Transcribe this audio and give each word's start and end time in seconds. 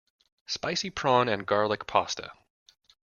Spicy 0.47 0.89
prawn 0.89 1.29
and 1.29 1.45
garlic 1.45 1.85
pasta. 1.85 2.31